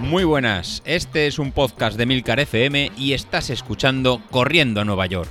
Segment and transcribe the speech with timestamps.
[0.00, 5.04] Muy buenas, este es un podcast de Milcar FM y estás escuchando Corriendo a Nueva
[5.06, 5.28] York.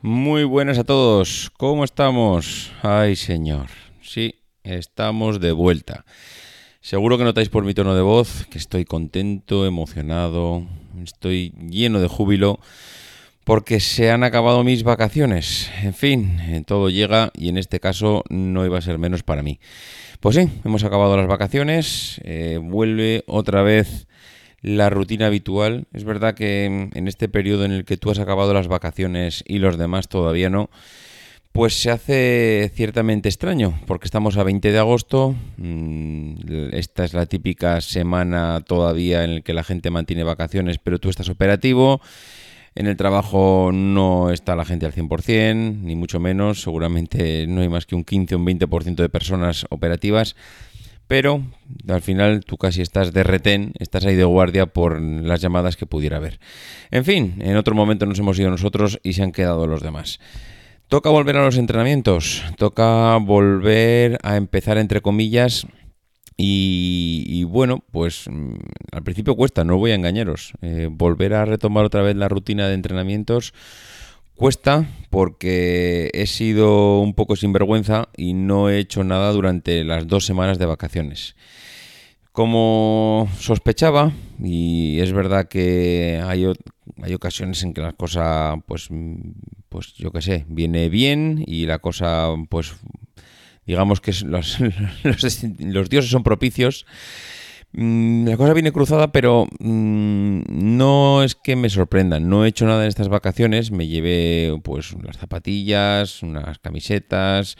[0.00, 2.72] Muy buenas a todos, ¿cómo estamos?
[2.82, 3.66] Ay señor,
[4.00, 6.06] sí, estamos de vuelta.
[6.84, 10.66] Seguro que notáis por mi tono de voz que estoy contento, emocionado,
[11.02, 12.60] estoy lleno de júbilo
[13.44, 15.70] porque se han acabado mis vacaciones.
[15.82, 19.42] En fin, eh, todo llega y en este caso no iba a ser menos para
[19.42, 19.60] mí.
[20.20, 24.06] Pues sí, hemos acabado las vacaciones, eh, vuelve otra vez
[24.60, 25.86] la rutina habitual.
[25.94, 29.58] Es verdad que en este periodo en el que tú has acabado las vacaciones y
[29.58, 30.68] los demás todavía no,
[31.54, 37.26] pues se hace ciertamente extraño, porque estamos a 20 de agosto, mm, esta es la
[37.26, 42.00] típica semana todavía en la que la gente mantiene vacaciones, pero tú estás operativo
[42.74, 46.60] en el trabajo no está la gente al 100%, ni mucho menos.
[46.60, 50.34] Seguramente no hay más que un 15 o un 20% de personas operativas.
[51.06, 51.44] Pero
[51.86, 55.86] al final tú casi estás de retén, estás ahí de guardia por las llamadas que
[55.86, 56.40] pudiera haber.
[56.90, 60.18] En fin, en otro momento nos hemos ido nosotros y se han quedado los demás.
[60.88, 65.66] Toca volver a los entrenamientos, toca volver a empezar entre comillas
[66.36, 68.54] y, bueno, pues mm,
[68.92, 70.52] al principio cuesta, no voy a engañaros.
[70.62, 73.54] Eh, volver a retomar otra vez la rutina de entrenamientos
[74.34, 80.26] cuesta porque he sido un poco sinvergüenza y no he hecho nada durante las dos
[80.26, 81.36] semanas de vacaciones.
[82.32, 86.52] Como sospechaba, y es verdad que hay,
[87.02, 88.88] hay ocasiones en que la cosa, pues,
[89.68, 92.74] pues yo qué sé, viene bien y la cosa, pues
[93.66, 94.58] digamos que los,
[95.58, 96.86] los, dioses son propicios.
[97.72, 102.28] Mm, la cosa viene cruzada, pero mm, no es que me sorprendan.
[102.28, 103.72] No he hecho nada en estas vacaciones.
[103.72, 107.56] Me llevé pues unas zapatillas, unas camisetas.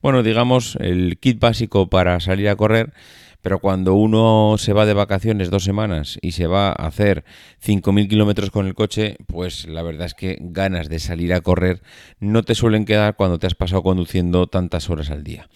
[0.00, 2.94] Bueno, digamos, el kit básico para salir a correr
[3.42, 7.24] pero cuando uno se va de vacaciones dos semanas y se va a hacer
[7.64, 11.82] 5.000 kilómetros con el coche, pues la verdad es que ganas de salir a correr
[12.20, 15.48] no te suelen quedar cuando te has pasado conduciendo tantas horas al día.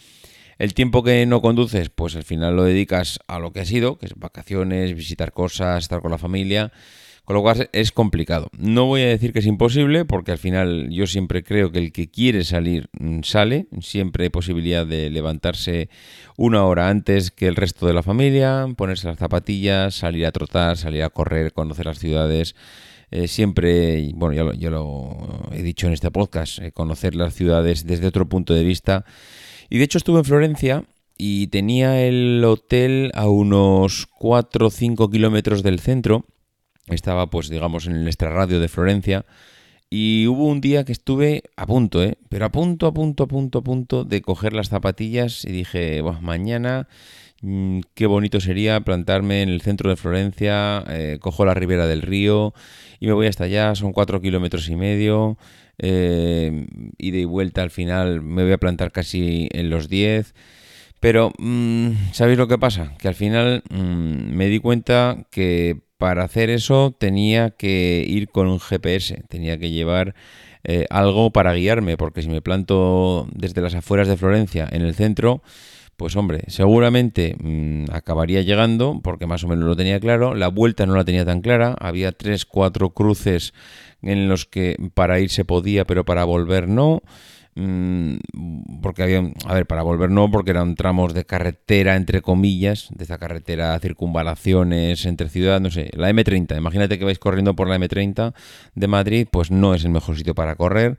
[0.58, 3.98] El tiempo que no conduces, pues al final lo dedicas a lo que ha sido,
[3.98, 6.72] que es vacaciones, visitar cosas, estar con la familia
[7.24, 8.48] con lo cual es complicado.
[8.58, 11.92] No voy a decir que es imposible, porque al final yo siempre creo que el
[11.92, 13.66] que quiere salir mm, sale.
[13.80, 15.88] Siempre hay posibilidad de levantarse
[16.36, 20.76] una hora antes que el resto de la familia, ponerse las zapatillas, salir a trotar,
[20.76, 22.56] salir a correr, conocer las ciudades.
[23.12, 28.06] Eh, siempre, bueno, ya lo, he dicho en este podcast, eh, conocer las ciudades desde
[28.06, 29.04] otro punto de vista.
[29.70, 30.84] Y de hecho estuve en Florencia
[31.18, 36.26] y tenía el hotel a unos 4 o 5 kilómetros del centro
[36.88, 39.24] estaba pues digamos en el extrarradio de Florencia
[39.94, 42.16] y hubo un día que estuve a punto, ¿eh?
[42.30, 46.02] pero a punto, a punto, a punto, a punto de coger las zapatillas y dije,
[46.22, 46.88] mañana
[47.42, 52.00] mm, qué bonito sería plantarme en el centro de Florencia, eh, cojo la ribera del
[52.00, 52.54] río
[53.00, 55.36] y me voy hasta allá, son cuatro kilómetros y medio,
[55.76, 56.66] eh,
[56.96, 60.34] ida y vuelta al final me voy a plantar casi en los diez.
[61.02, 62.94] Pero, mm, ¿sabéis lo que pasa?
[62.96, 68.46] Que al final mm, me di cuenta que para hacer eso tenía que ir con
[68.46, 70.14] un GPS, tenía que llevar
[70.62, 74.94] eh, algo para guiarme, porque si me planto desde las afueras de Florencia en el
[74.94, 75.42] centro,
[75.96, 80.86] pues hombre, seguramente mm, acabaría llegando, porque más o menos lo tenía claro, la vuelta
[80.86, 83.54] no la tenía tan clara, había tres, cuatro cruces
[84.02, 87.02] en los que para ir se podía, pero para volver no.
[87.54, 88.16] Mm,
[88.80, 93.04] porque había, a ver, para volver no, porque eran tramos de carretera, entre comillas, de
[93.04, 97.76] esa carretera, circunvalaciones entre ciudades, no sé, la M30, imagínate que vais corriendo por la
[97.78, 98.32] M30
[98.74, 100.98] de Madrid, pues no es el mejor sitio para correr.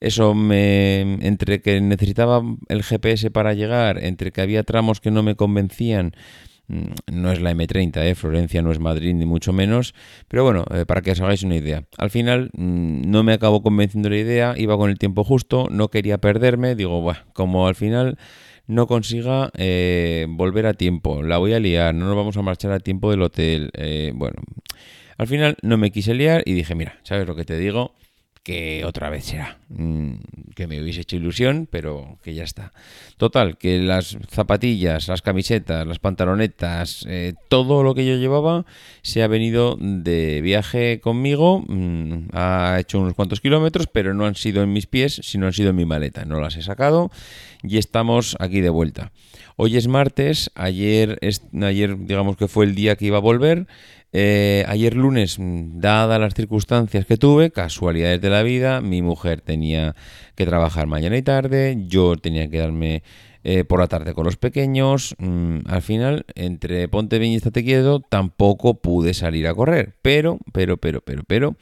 [0.00, 5.22] Eso me, entre que necesitaba el GPS para llegar, entre que había tramos que no
[5.22, 6.16] me convencían,
[7.12, 8.14] no es la M30, ¿eh?
[8.14, 9.94] Florencia no es Madrid ni mucho menos,
[10.28, 11.84] pero bueno, eh, para que os hagáis una idea.
[11.98, 15.88] Al final mm, no me acabó convenciendo la idea, iba con el tiempo justo, no
[15.88, 18.18] quería perderme, digo, bueno, como al final
[18.66, 22.72] no consiga eh, volver a tiempo, la voy a liar, no nos vamos a marchar
[22.72, 24.40] a tiempo del hotel, eh, bueno,
[25.18, 27.94] al final no me quise liar y dije, mira, ¿sabes lo que te digo?
[28.42, 29.58] Que otra vez será.
[29.68, 30.14] Mm,
[30.54, 32.72] que me hubiese hecho ilusión, pero que ya está.
[33.16, 38.66] Total, que las zapatillas, las camisetas, las pantalonetas, eh, todo lo que yo llevaba
[39.02, 41.64] se ha venido de viaje conmigo.
[41.66, 45.52] Mm, ha hecho unos cuantos kilómetros, pero no han sido en mis pies, sino han
[45.52, 46.24] sido en mi maleta.
[46.24, 47.10] No las he sacado
[47.62, 49.12] y estamos aquí de vuelta.
[49.56, 53.66] Hoy es martes, ayer, es, ayer digamos que fue el día que iba a volver.
[54.14, 59.40] Eh, ayer lunes, mm, dadas las circunstancias que tuve, casualidades de la vida, mi mujer
[59.40, 59.96] tenía
[60.34, 63.02] que trabajar mañana y tarde, yo tenía que darme
[63.44, 65.14] eh, por la tarde con los pequeños.
[65.18, 69.96] Mm, al final, entre Ponte Bien y Estate Quieto, tampoco pude salir a correr.
[70.02, 71.56] Pero, pero, pero, pero, pero,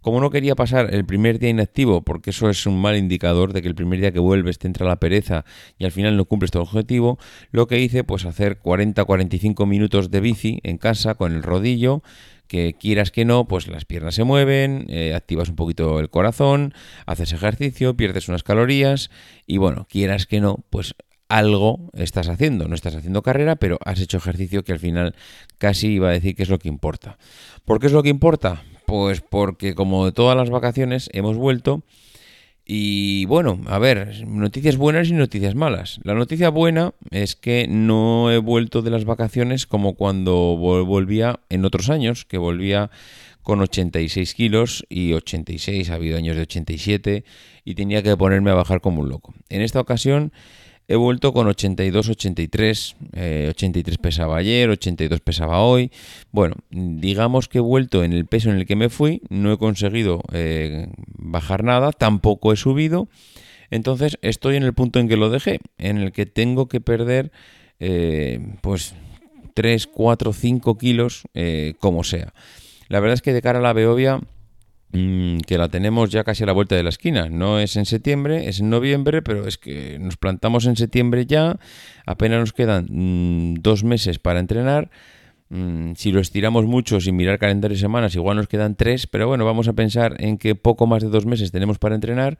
[0.00, 3.62] como no quería pasar el primer día inactivo, porque eso es un mal indicador de
[3.62, 5.44] que el primer día que vuelves te entra la pereza
[5.76, 7.18] y al final no cumples tu objetivo,
[7.50, 12.02] lo que hice, pues hacer 40-45 minutos de bici en casa con el rodillo
[12.46, 16.72] que quieras que no, pues las piernas se mueven, eh, activas un poquito el corazón,
[17.04, 19.10] haces ejercicio, pierdes unas calorías
[19.46, 20.94] y bueno, quieras que no, pues
[21.28, 22.68] algo estás haciendo.
[22.68, 25.14] No estás haciendo carrera, pero has hecho ejercicio que al final
[25.58, 27.18] casi iba a decir que es lo que importa.
[27.64, 28.62] ¿Por qué es lo que importa?
[28.86, 31.82] Pues porque como de todas las vacaciones hemos vuelto
[32.70, 36.00] y bueno, a ver, noticias buenas y noticias malas.
[36.04, 41.64] La noticia buena es que no he vuelto de las vacaciones como cuando volvía en
[41.64, 42.90] otros años, que volvía
[43.42, 47.24] con 86 kilos y 86, ha habido años de 87
[47.64, 49.32] y tenía que ponerme a bajar como un loco.
[49.48, 50.32] En esta ocasión
[50.90, 52.96] He vuelto con 82, 83.
[53.50, 55.92] 83 pesaba ayer, 82 pesaba hoy.
[56.32, 59.20] Bueno, digamos que he vuelto en el peso en el que me fui.
[59.28, 60.88] No he conseguido eh,
[61.18, 63.08] bajar nada, tampoco he subido.
[63.70, 67.32] Entonces estoy en el punto en que lo dejé, en el que tengo que perder
[67.80, 68.94] eh, pues
[69.52, 72.32] 3, 4, 5 kilos, eh, como sea.
[72.88, 74.20] La verdad es que de cara a la Beovia
[74.90, 77.28] que la tenemos ya casi a la vuelta de la esquina.
[77.28, 81.58] No es en septiembre, es en noviembre, pero es que nos plantamos en septiembre ya,
[82.06, 84.90] apenas nos quedan mm, dos meses para entrenar.
[85.50, 89.28] Mm, si lo estiramos mucho sin mirar calendario de semanas, igual nos quedan tres, pero
[89.28, 92.38] bueno, vamos a pensar en que poco más de dos meses tenemos para entrenar.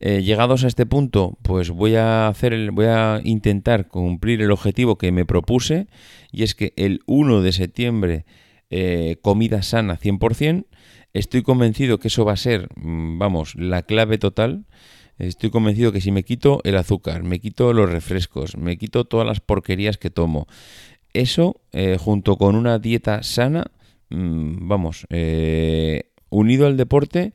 [0.00, 4.52] Eh, llegados a este punto, pues voy a hacer el, voy a intentar cumplir el
[4.52, 5.88] objetivo que me propuse
[6.30, 8.24] y es que el 1 de septiembre
[8.70, 10.66] eh, comida sana 100%.
[11.14, 14.66] Estoy convencido que eso va a ser, mm, vamos, la clave total.
[15.18, 19.26] Estoy convencido que si me quito el azúcar, me quito los refrescos, me quito todas
[19.26, 20.46] las porquerías que tomo,
[21.12, 23.70] eso eh, junto con una dieta sana,
[24.10, 27.32] mm, vamos, eh, unido al deporte,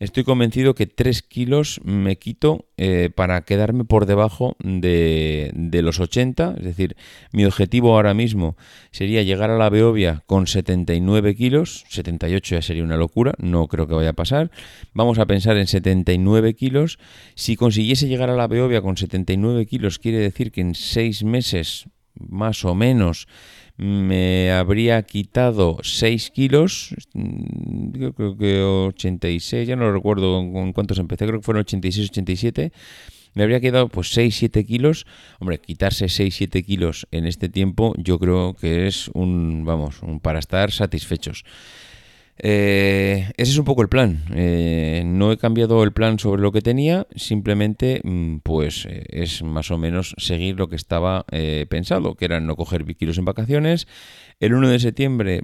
[0.00, 5.52] Estoy convencido que 3 kilos me quito eh, para quedarme por debajo de,
[5.82, 6.54] los 80.
[6.56, 6.96] Es decir,
[7.32, 8.56] mi objetivo ahora mismo
[8.92, 11.84] sería llegar a la Beovia con 79 kilos.
[11.90, 14.50] 78 ya sería una locura, no creo que vaya a pasar.
[14.94, 16.98] Vamos a pensar en 79 kilos.
[17.34, 21.90] Si consiguiese llegar a la Beovia con 79 kilos, quiere decir que en 6 meses,
[22.14, 23.28] más o menos,
[23.80, 30.98] me habría quitado 6 kilos, mm, yo creo que 86, ya no recuerdo con cuántos
[30.98, 32.72] empecé, creo que fueron 86, 87,
[33.32, 35.06] me habría quedado pues 6, 7 kilos.
[35.38, 40.20] Hombre, quitarse 6, 7 kilos en este tiempo yo creo que es un, vamos, un
[40.20, 41.44] para estar satisfechos.
[42.42, 44.24] Eh, ese es un poco el plan.
[44.34, 49.42] Eh, no he cambiado el plan sobre lo que tenía, simplemente mm, pues eh, es
[49.42, 51.24] más o menos seguir lo que estaba
[51.68, 53.86] pensado, que era no coger kilos en vacaciones.
[54.38, 55.42] El 1 de septiembre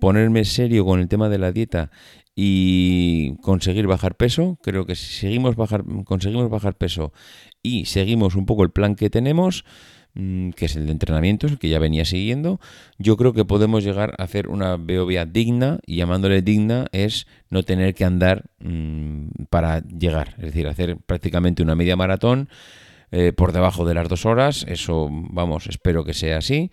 [0.00, 1.90] ponerme serio con el tema de la dieta
[2.34, 4.58] y conseguir bajar peso.
[4.62, 7.12] Creo que si seguimos bajar, conseguimos bajar peso
[7.62, 9.64] y seguimos un poco el plan que tenemos,
[10.56, 12.60] que es el de entrenamiento, el que ya venía siguiendo,
[12.98, 17.62] yo creo que podemos llegar a hacer una Beovia digna, y llamándole digna es no
[17.62, 22.48] tener que andar mm, para llegar, es decir, hacer prácticamente una media maratón
[23.12, 26.72] eh, por debajo de las dos horas, eso, vamos, espero que sea así,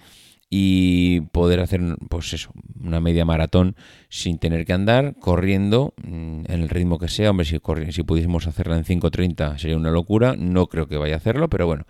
[0.50, 3.76] y poder hacer, pues eso, una media maratón
[4.10, 7.60] sin tener que andar, corriendo mm, en el ritmo que sea, hombre, si,
[7.92, 11.68] si pudiésemos hacerla en 5.30 sería una locura, no creo que vaya a hacerlo, pero
[11.68, 11.86] bueno,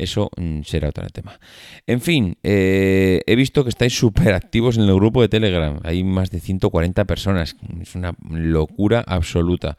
[0.00, 1.38] eso mm, será otro tema.
[1.86, 5.78] En fin, eh, he visto que estáis súper activos en el grupo de Telegram.
[5.84, 7.56] Hay más de 140 personas.
[7.80, 9.76] Es una locura absoluta.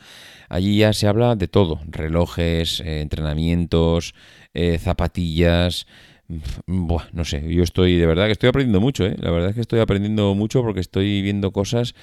[0.49, 1.81] Allí ya se habla de todo.
[1.87, 4.13] Relojes, eh, entrenamientos,
[4.53, 5.87] eh, zapatillas.
[6.65, 9.61] Buah, no sé, yo estoy, de verdad que estoy aprendiendo mucho, La verdad es que
[9.61, 11.93] estoy aprendiendo mucho porque estoy viendo cosas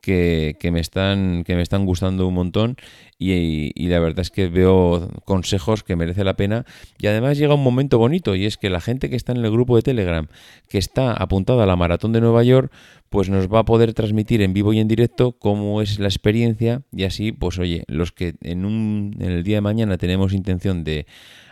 [0.00, 2.76] que, me, están, que me están gustando un montón
[3.18, 6.64] y, la verdad es que veo consejos que merece la pena
[6.98, 9.50] y además llega un momento bonito y es que la gente que está en el
[9.50, 10.28] grupo de Telegram
[10.68, 12.72] que está apuntada a la maratón de Nueva York
[13.10, 16.82] pues nos va a poder transmitir en vivo y en directo cómo es la experiencia
[16.92, 20.84] y así pues oye los que en, un, en el día de mañana tenemos intención
[20.84, 21.06] de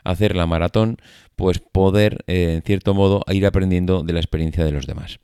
[0.04, 0.98] hacer la maratón
[1.34, 5.18] pues poder eh, en cierto modo ir aprendiendo de la experiencia de los demás.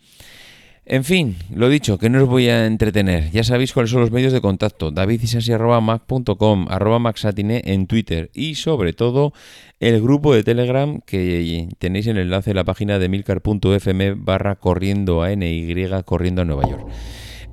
[0.85, 3.31] En fin, lo dicho, que no os voy a entretener.
[3.31, 4.91] Ya sabéis cuáles son los medios de contacto.
[4.91, 9.33] davidisasi.mac.com, arroba maxatine en Twitter y sobre todo
[9.79, 14.57] el grupo de Telegram que tenéis en el enlace de la página de milcar.fm barra
[14.57, 16.89] corriendo a NY corriendo a Nueva York.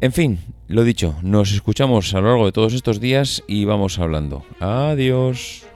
[0.01, 3.99] En fin, lo dicho, nos escuchamos a lo largo de todos estos días y vamos
[3.99, 4.43] hablando.
[4.59, 5.68] Adiós.